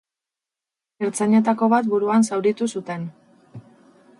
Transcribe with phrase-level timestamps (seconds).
[1.07, 3.05] Ertzainetako bat buruan zauritu zuten.